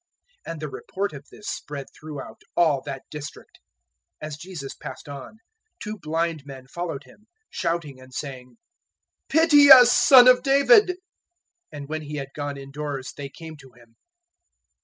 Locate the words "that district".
2.87-3.59